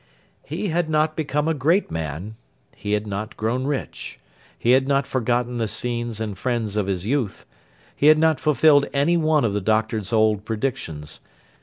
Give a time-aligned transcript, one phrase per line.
[0.43, 2.35] He had not become a great man;
[2.75, 4.19] he had not grown rich;
[4.57, 7.45] he had not forgotten the scenes and friends of his youth;
[7.95, 11.19] he had not fulfilled any one of the Doctor's old predictions.